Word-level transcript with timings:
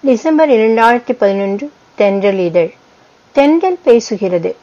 December 0.00 0.50
இரண்டாயிரத்தி 0.50 1.12
பதினொன்று 1.12 1.72
தென்றல் 1.94 2.38
இதழ். 2.38 2.72
தென்றல் 3.32 3.78
பேசுகிறது. 3.84 4.54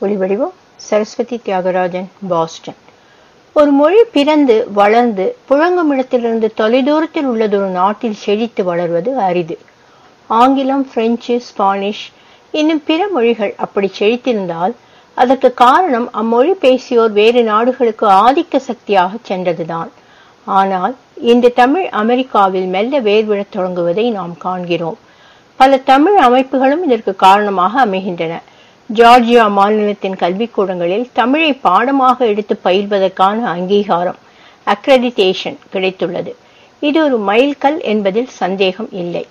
ஒளிவடிவம் 0.00 0.52
சரஸ்வதி 0.76 1.40
தியாகராஜன் 1.44 2.04
பாஸ்டன். 2.28 2.74
ஒரு 3.52 3.70
மொழி 3.70 4.04
பிறந்து 4.12 4.70
வளர்ந்து 4.72 5.36
புழங்குமிடத்திலிருந்து 5.48 6.52
தொலைதூரத்தில் 6.56 7.26
உள்ளதொரு 7.26 7.70
நாட்டில் 7.70 8.14
செழித்து 8.14 8.64
வளர்வது 8.64 9.18
அரிது. 9.18 9.58
ஆங்கிலம் 10.26 10.90
பிரெஞ்சு 10.94 11.40
ஸ்பானிஷ் 11.40 12.12
இன்னும் 12.50 12.82
பிற 12.84 13.08
மொழிகள் 13.08 13.54
அப்படி 13.56 13.92
செழித்திருந்தால் 13.98 14.74
அதற்கு 15.14 15.54
காரணம் 15.54 16.12
அம்மொழி 16.12 16.54
பேசியோர் 16.54 17.12
வேறு 17.12 17.42
நாடுகளுக்கு 17.42 18.06
ஆதிக்க 18.06 18.56
சக்தியாக 18.56 19.16
சென்றதுதான். 19.22 19.90
ஆனால் 20.44 20.96
இன்று 21.14 21.52
தமிழ் 21.52 21.88
அமெரிக்காவில் 21.88 22.66
மெல்ல 22.66 23.00
வேர்விடத் 23.00 23.54
தொடங்குவதை 23.56 24.10
நாம் 24.10 24.34
காண்கிறோம். 24.38 24.98
பல 25.56 25.76
தமிழ் 25.76 26.18
அமைப்புகளும் 26.18 26.82
இதற்கு 26.82 27.16
காரணமாக 27.16 27.80
அமைகின்றன. 27.80 28.42
ஜார்ஜியா 28.94 29.50
மாநிலத்தின் 29.50 30.16
கல்விக்கூடங்களில் 30.20 31.08
தமிழை 31.12 31.52
பாடமாக 31.52 32.26
எடுத்து 32.26 32.60
பயில்வதற்கான 32.64 33.42
அங்கீகாரம் 33.42 34.16
அக்ரெடிட்டேஷன் 34.66 35.58
கிடைத்துள்ளது. 35.72 36.32
இது 36.80 37.04
ஒரு 37.04 37.18
மைல்கல் 37.18 37.80
என்பதில் 37.80 38.28
சந்தேகம் 38.28 38.88
இல்லை. 38.92 39.26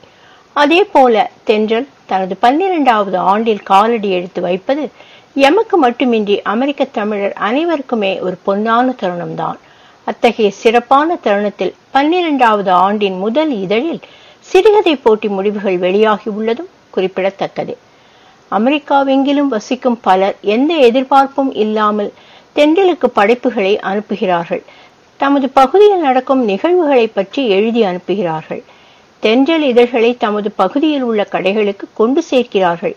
அதே 0.54 0.84
போல 0.84 1.30
தென்றல் 1.44 1.88
தனது 2.06 2.36
பன்னிரெண்டாவது 2.36 3.18
ஆண்டில் 3.18 3.64
காலடி 3.64 4.10
எடுத்து 4.10 4.42
வைப்பது 4.42 4.90
எமக்கு 5.34 5.78
மட்டுமின்றி 5.78 6.42
அமெரிக்க 6.42 6.84
தமிழர் 6.84 7.36
அனைவருக்குமே 7.40 8.20
ஒரு 8.20 8.38
பொன்னான 8.48 8.96
தருணம்தான். 9.02 9.60
அத்தகைய 10.04 10.52
சிறப்பான 10.52 11.16
தருணத்தில் 11.16 11.74
பன்னிரெண்டாவது 11.92 12.72
ஆண்டின் 12.72 13.18
முதல் 13.18 13.52
இதழில் 13.52 14.02
சிறுகதை 14.40 14.96
போட்டி 14.96 15.28
முடிவுகள் 15.28 15.78
வெளியாகி 15.78 16.30
உள்ளதும் 16.30 16.70
குறிப்பிடத்தக்கது. 16.90 17.78
அமெரிக்காவெங்கிலும் 18.52 19.52
வசிக்கும் 19.56 20.00
பலர் 20.02 20.36
எந்த 20.42 20.74
எதிர்பார்ப்பும் 20.74 21.54
இல்லாமல் 21.54 22.12
தென்றலுக்கு 22.56 23.08
படைப்புகளை 23.14 23.80
அனுப்புகிறார்கள். 23.84 24.64
தமது 25.18 25.50
பகுதியில் 25.50 26.00
நடக்கும் 26.00 26.44
நிகழ்வுகளை 26.44 27.08
பற்றி 27.08 27.48
எழுதி 27.48 27.82
அனுப்புகிறார்கள். 27.82 28.62
தென்றல் 29.20 29.62
இதழ்களை 29.62 30.18
தமது 30.18 30.52
பகுதியில் 30.52 31.02
உள்ள 31.02 31.28
கடைகளுக்கு 31.32 31.86
கொண்டு 31.94 32.24
சேர்க்கிறார்கள். 32.30 32.96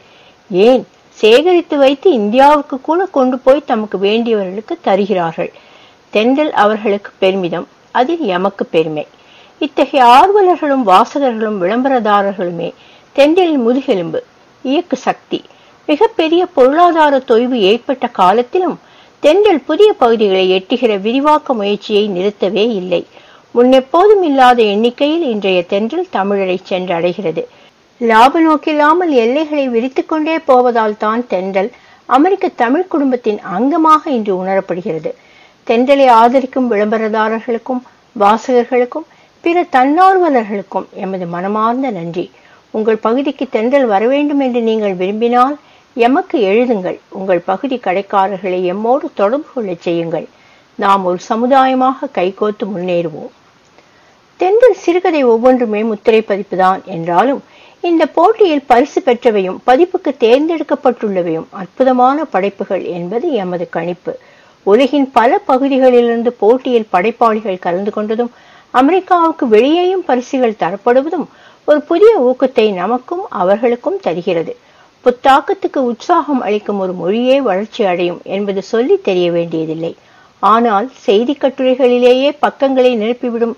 ஏன்? 0.51 0.87
சேகரித்து 1.11 1.77
வைத்து 1.79 2.13
இந்தியாவுக்கு 2.13 2.81
கூட 2.81 3.05
கொண்டு 3.05 3.39
போய் 3.39 3.63
தமக்கு 3.67 3.99
வேண்டியவர்களுக்கு 3.99 4.75
தருகிறார்கள். 4.81 5.53
தென்றல் 6.17 6.53
அவர்களுக்கு 6.65 7.11
பெருமிதம் 7.23 7.67
அதில் 8.01 8.25
எமக்கு 8.37 8.65
பெருமை. 8.75 9.05
இத்தகைய 9.61 10.05
ஆர்வலர்களும் 10.17 10.85
வாசகர்களும் 10.93 11.59
விளம்பரதாரர்களுமே 11.63 12.69
தென்றலின் 13.17 13.65
முதுகெலும்பு 13.67 14.21
இயக்கு 14.65 14.97
சக்தி. 15.07 15.39
மிகப்பெரிய 15.89 16.43
பொருளாதார 16.57 17.15
தொய்வு 17.31 17.57
ஏற்பட்ட 17.71 18.07
காலத்திலும் 18.21 18.77
தென்றல் 19.23 19.61
புதிய 19.69 19.91
பகுதிகளை 20.03 20.45
எட்டுகிற 20.57 20.93
விரிவாக்க 21.07 21.55
முயற்சியை 21.61 22.05
நிறுத்தவே 22.17 22.65
இல்லை. 22.81 23.03
முன்னெப்போதும் 23.55 24.25
இல்லாத 24.29 24.59
எண்ணிக்கையில் 24.73 25.27
இன்றைய 25.35 25.61
தென்றல் 25.73 26.09
தமிழரை 26.17 26.57
சென்றடைகிறது. 26.71 27.43
லாப 28.01 28.41
நோக்கில்லாமல் 28.41 29.13
எல்லைகளை 29.25 29.67
விரித்துக்கொண்டே 29.69 30.37
போவதால் 30.51 30.99
தான் 31.05 31.23
தென்றல் 31.33 31.71
அமெரிக்க 32.17 32.49
தமிழ் 32.63 32.91
குடும்பத்தின் 32.95 33.41
அங்கமாக 33.57 34.03
இன்று 34.17 34.35
உணரப்படுகிறது. 34.43 35.13
தென்றலை 35.69 36.07
ஆதரிக்கும் 36.09 36.71
விளம்பரதாரர்களுக்கும் 36.73 37.81
வாசகர்களுக்கும் 38.21 39.07
பிற 39.45 39.65
தன்னார்வலர்களுக்கும் 39.73 40.87
எமது 40.93 41.27
மனமார்ந்த 41.27 41.91
நன்றி. 41.91 42.31
உங்கள் 42.71 42.97
பகுதிக்கு 42.97 43.49
தென்றல் 43.49 43.87
வர 43.87 44.07
வேண்டும் 44.07 44.41
என்று 44.41 44.61
நீங்கள் 44.61 44.95
விரும்பினால் 44.95 45.57
எமக்கு 45.95 46.39
எழுதுங்கள். 46.51 46.99
உங்கள் 47.09 47.43
பகுதி 47.51 47.77
கடைக்காரர்களை 47.77 48.61
எம்மோடு 48.73 49.07
தொடர்பு 49.15 49.49
கொள்ளச் 49.55 49.85
செய்யுங்கள். 49.87 50.29
நாம் 50.75 51.05
ஒரு 51.05 51.19
சமுதாயமாக 51.29 52.09
கைகோத்து 52.15 52.65
முன்னேறுவோம். 52.75 53.33
தென்றல் 54.41 54.81
சிறுகதை 54.85 55.25
ஒவ்வொன்றுமே 55.25 55.83
முத்திரை 55.83 56.23
பதிப்புதான் 56.29 56.85
என்றாலும் 56.85 57.43
இந்த 57.81 58.07
போட்டியில் 58.07 58.67
பரிசு 58.67 59.01
பெற்றவையும் 59.01 59.59
பதிப்புக்கு 59.67 60.11
தேர்ந்தெடுக்கப்பட்டுள்ளவையும் 60.25 61.47
அற்புதமான 61.51 62.25
படைப்புகள் 62.25 62.85
என்பது 62.99 63.33
எமது 63.33 63.69
கணிப்பு. 63.69 64.19
உலகின் 64.71 65.09
பல 65.17 65.39
பகுதிகளிலிருந்து 65.51 66.31
போட்டியில் 66.43 66.91
படைப்பாளிகள் 66.95 67.65
கலந்து 67.67 67.93
கொண்டதும் 67.97 68.33
அமெரிக்காவுக்கு 68.75 69.45
வெளியேயும் 69.49 70.07
பரிசுகள் 70.09 70.61
தரப்படுவதும் 70.63 71.27
ஒரு 71.69 71.81
புதிய 71.91 72.11
ஊக்கத்தை 72.29 72.67
நமக்கும் 72.83 73.23
அவர்களுக்கும் 73.41 74.01
தருகிறது. 74.07 74.53
புத்தாக்கத்துக்கு 75.05 75.81
உற்சாகம் 75.91 76.43
அளிக்கும் 76.47 76.81
ஒரு 76.85 76.93
மொழியே 77.01 77.37
வளர்ச்சி 77.49 77.83
அடையும் 77.85 78.21
என்பது 78.37 78.61
சொல்லி 78.73 78.97
தெரிய 79.09 79.29
வேண்டியதில்லை. 79.37 79.93
ஆனால் 80.43 80.87
செய்தி 81.07 81.35
கட்டுரைகளிலேயே 81.41 82.31
பக்கங்களை 82.45 82.93
நிரப்பிவிடும் 83.03 83.55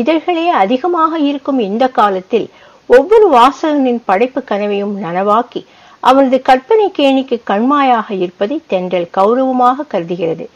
இதழ்களே 0.00 0.46
அதிகமாக 0.62 1.12
இருக்கும் 1.28 1.60
இந்த 1.68 1.84
காலத்தில் 1.98 2.46
ஒவ்வொரு 2.90 3.26
வாசகனின் 3.36 4.02
படைப்பு 4.04 4.40
கனவையும் 4.50 4.94
நனவாக்கி 5.04 5.62
அவரது 6.00 6.42
கற்பனை 6.42 6.92
கேணிக்கு 6.98 7.36
கண்மாயாக 7.46 8.10
இருப்பதை 8.10 8.60
தென்றல் 8.66 9.08
கௌரவமாக 9.10 9.86
கருதுகிறது. 9.92 10.48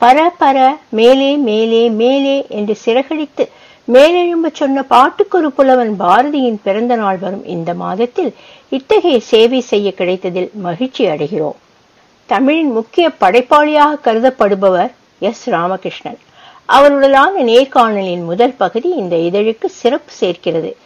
பர 0.00 0.28
பர 0.40 0.76
மேலே 0.88 1.36
மேலே 1.36 1.88
மேலே 1.88 2.46
என்று 2.48 2.74
சிறகடித்து 2.84 3.48
மேலெழும்ப 3.92 4.48
சொன்ன 4.52 4.82
பாட்டுக்கொரு 4.82 5.52
புலவன் 5.52 5.94
பாரதியின் 6.00 6.58
பிறந்த 6.62 6.94
நாள் 6.96 7.18
வரும் 7.18 7.44
இந்த 7.46 7.74
மாதத்தில் 7.74 8.34
இத்தகைய 8.68 9.20
சேவை 9.20 9.60
செய்ய 9.60 9.92
கிடைத்ததில் 9.92 10.50
மகிழ்ச்சி 10.54 11.06
அடைகிறோம். 11.06 11.58
தமிழின் 12.26 12.70
முக்கிய 12.72 13.10
படைப்பாளியாக 13.20 14.00
கருதப்படுபவர் 14.04 14.92
எஸ். 15.18 15.50
ராமகிருஷ்ணன். 15.50 16.18
அவருடனான 16.68 17.34
நேர்காணலின் 17.50 18.24
முதல் 18.24 18.54
பகுதி 18.56 18.90
இந்த 18.90 19.16
இதழுக்கு 19.16 19.66
சிறப்பு 19.66 20.12
சேர்க்கிறது. 20.12 20.76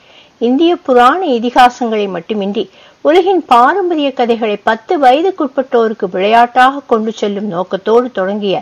இந்திய 0.40 0.72
புராண 0.86 1.20
இதிகாசங்களை 1.38 2.06
மட்டுமின்றி 2.16 2.64
உலகின் 3.04 3.42
பாரம்பரிய 3.52 4.08
கதைகளை 4.12 4.56
பத்து 4.68 4.94
வயதுக்குட்பட்டோருக்கு 5.02 6.06
விளையாட்டாக 6.10 6.82
கொண்டு 6.86 7.12
செல்லும் 7.12 7.48
நோக்கத்தோடு 7.54 8.08
தொடங்கிய 8.12 8.56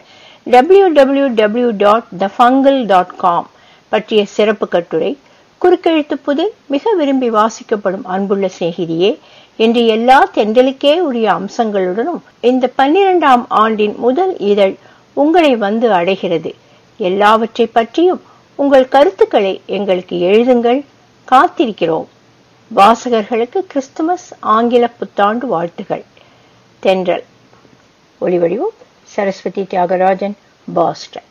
W 0.47 0.87
W 0.99 1.27
W 1.41 1.71
dot 1.85 2.09
the 2.19 2.31
fungal 2.37 2.81
dot 2.87 3.15
com 3.17 3.49
பற்றிய 3.93 4.21
சிறப்பு 4.37 4.69
கட்டுரை 4.69 5.13
குறுக்கெழுத்து 5.61 6.17
புது 6.23 6.45
மிக 6.67 6.93
விரும்பி 6.95 7.29
வாசிக்கப்படும் 7.31 8.07
அன்புள்ள 8.15 8.47
சிநேகிதியே 8.59 9.11
என்று 9.57 9.83
எல்லா 9.87 10.19
தென்றலுக்கே 10.35 10.95
உரிய 10.99 11.29
அம்சங்களுடனும் 11.39 12.21
இந்த 12.51 12.71
பன்னிரெண்டாம் 12.79 13.45
ஆண்டின் 13.63 13.95
முதல் 13.99 14.35
இதழ் 14.51 14.75
உங்களை 15.17 15.53
வந்து 15.57 15.87
அடைகிறது. 15.93 16.51
எல்லாவற்றை 17.01 17.67
பற்றியும் 17.67 18.23
உங்கள் 18.59 18.93
கருத்துக்களை 18.95 19.55
எங்களுக்கு 19.77 20.17
எழுதுங்கள். 20.31 20.81
காத்திருக்கிறோம். 21.31 22.07
வாசகர்களுக்கு 22.77 23.59
கிறிஸ்துமஸ் 23.59 24.33
ஆங்கில 24.41 24.89
புத்தாண்டு 24.89 25.47
வாழ்த்துகள். 25.47 26.05
தென்றல். 26.79 27.25
ஒளிவடிவம் 28.21 28.75
சரஸ்வதி 29.03 29.63
தியாகராஜன் 29.63 30.33
பாஸ்டன். 30.75 31.26